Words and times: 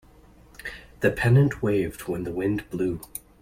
The 1.01 1.11
pennant 1.11 1.61
waved 1.61 2.07
when 2.07 2.23
the 2.23 2.31
wind 2.31 2.67
blew. 2.71 3.01